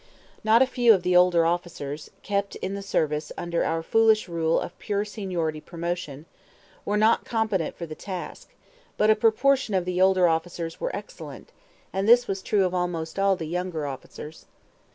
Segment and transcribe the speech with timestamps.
[0.43, 4.59] Not a few of the older officers, kept in the service under our foolish rule
[4.59, 6.25] of pure seniority promotion,
[6.85, 8.49] were not competent for the task;
[8.97, 11.51] but a proportion of the older officers were excellent,
[11.93, 14.47] and this was true of almost all the younger officers.